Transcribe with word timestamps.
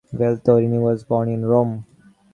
Veltroni 0.13 0.79
was 0.81 1.03
born 1.03 1.29
in 1.29 1.45
Rome. 1.45 1.85